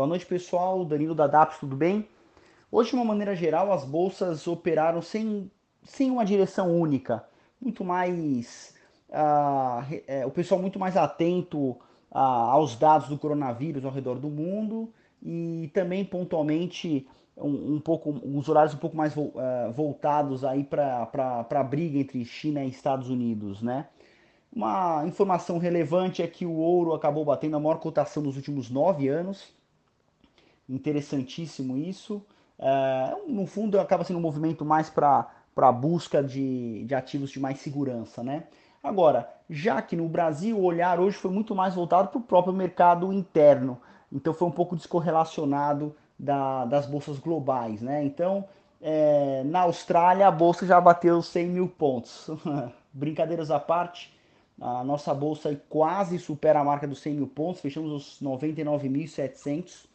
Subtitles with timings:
[0.00, 0.82] Boa noite, pessoal.
[0.82, 2.08] Danilo da DAPS, tudo bem?
[2.72, 5.50] Hoje, de uma maneira geral, as bolsas operaram sem,
[5.84, 7.22] sem uma direção única.
[7.60, 8.74] Muito mais.
[9.10, 11.78] Uh, é, o pessoal muito mais atento uh,
[12.16, 14.90] aos dados do coronavírus ao redor do mundo
[15.22, 17.06] e também pontualmente
[17.36, 21.98] um, um pouco uns horários um pouco mais vo, uh, voltados aí para a briga
[21.98, 23.86] entre China e Estados Unidos, né?
[24.50, 29.06] Uma informação relevante é que o ouro acabou batendo a maior cotação dos últimos nove
[29.06, 29.59] anos.
[30.70, 32.24] Interessantíssimo isso.
[32.58, 37.40] Uh, no fundo, acaba sendo um movimento mais para a busca de, de ativos de
[37.40, 38.44] mais segurança, né?
[38.82, 42.54] Agora, já que no Brasil o olhar hoje foi muito mais voltado para o próprio
[42.54, 43.78] mercado interno,
[44.12, 48.04] então foi um pouco descorrelacionado da, das bolsas globais, né?
[48.04, 48.44] Então,
[48.80, 52.30] é, na Austrália a bolsa já bateu 100 mil pontos.
[52.92, 54.14] Brincadeiras à parte,
[54.60, 59.90] a nossa bolsa quase supera a marca dos 100 mil pontos, fechamos os 99.700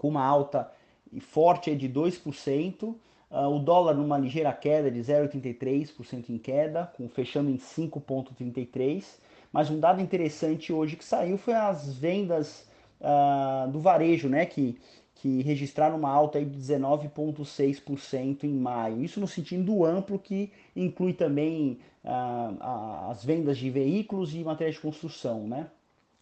[0.00, 0.72] com uma alta
[1.20, 2.84] forte de 2%.
[2.84, 2.96] Uh,
[3.30, 9.04] ah, o dólar numa ligeira queda de 0,83% em queda, com, fechando em 5,33%.
[9.52, 12.66] Mas um dado interessante hoje que saiu foi as vendas
[12.98, 14.78] uh, do varejo, né, que,
[15.16, 19.04] que registraram uma alta de 19,6% em maio.
[19.04, 24.80] Isso no sentido amplo que inclui também uh, as vendas de veículos e materiais de
[24.80, 25.46] construção.
[25.46, 25.66] Né?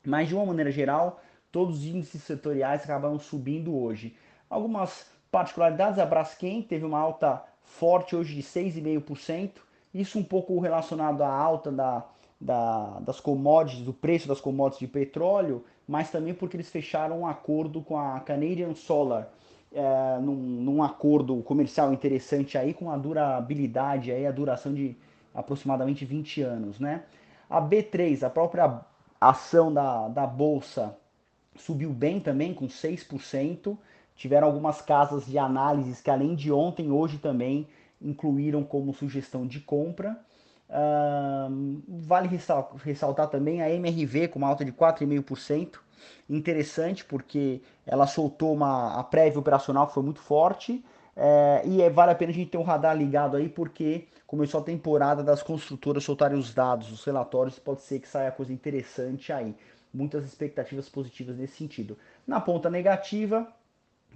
[0.04, 4.14] Mas de uma maneira geral, todos os índices setoriais acabaram subindo hoje.
[4.48, 9.52] Algumas particularidades, a Braskem teve uma alta forte hoje de 6,5%,
[9.92, 12.04] isso um pouco relacionado à alta da,
[12.40, 17.26] da, das commodities, do preço das commodities de petróleo, mas também porque eles fecharam um
[17.26, 19.28] acordo com a Canadian Solar,
[19.72, 24.96] é, num, num, acordo comercial interessante aí, com a durabilidade, aí, a duração de
[25.34, 26.78] aproximadamente 20 anos.
[26.78, 27.02] Né?
[27.48, 28.80] A B3, a própria
[29.20, 30.96] ação da, da Bolsa,
[31.58, 33.76] subiu bem também, com 6%.
[34.16, 37.68] Tiveram algumas casas de análises que, além de ontem, hoje também
[38.00, 40.18] incluíram como sugestão de compra.
[40.68, 42.28] Uh, vale
[42.84, 45.78] ressaltar também a MRV com uma alta de 4,5%.
[46.28, 50.84] Interessante porque ela soltou uma a prévia operacional que foi muito forte.
[51.20, 54.60] É, e é, vale a pena a gente ter um radar ligado aí, porque começou
[54.60, 59.32] a temporada das construtoras soltarem os dados, os relatórios, pode ser que saia coisa interessante
[59.32, 59.56] aí.
[59.92, 61.96] Muitas expectativas positivas nesse sentido.
[62.26, 63.50] Na ponta negativa,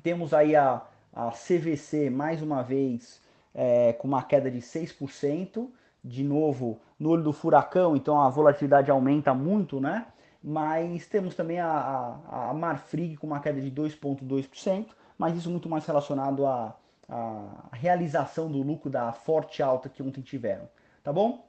[0.02, 3.20] temos aí a, a CVC mais uma vez
[3.54, 5.68] é, com uma queda de 6%
[6.04, 10.06] de novo no olho do furacão, então a volatilidade aumenta muito, né?
[10.42, 15.68] Mas temos também a, a, a Marfrig com uma queda de 2,2%, mas isso muito
[15.68, 16.76] mais relacionado à,
[17.08, 20.68] à realização do lucro da forte alta que ontem tiveram,
[21.02, 21.46] tá bom?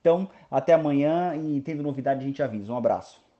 [0.00, 2.72] Então, até amanhã e tendo novidade a gente avisa.
[2.72, 3.25] Um abraço.